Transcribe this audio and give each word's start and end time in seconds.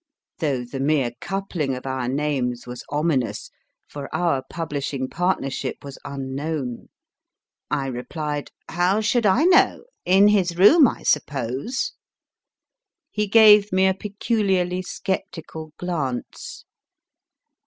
though 0.39 0.63
the 0.65 0.79
mere 0.79 1.11
coupling 1.21 1.75
of 1.75 1.85
our 1.85 2.07
names 2.07 2.65
was 2.65 2.83
ominous, 2.89 3.51
for 3.87 4.09
our 4.15 4.41
pub 4.49 4.71
lishing 4.71 5.07
partnership 5.07 5.75
was 5.83 5.99
un 6.03 6.33
known. 6.33 6.89
I 7.69 7.85
replied, 7.85 8.49
How 8.67 9.01
should 9.01 9.27
I 9.27 9.43
know? 9.43 9.83
In 10.03 10.29
his 10.29 10.57
room, 10.57 10.87
I 10.87 11.03
suppose. 11.03 11.93
He 13.11 13.27
gave 13.27 13.71
me 13.71 13.85
a 13.85 13.93
peculiar 13.93 14.65
sceptical 14.81 15.71
glance. 15.77 16.65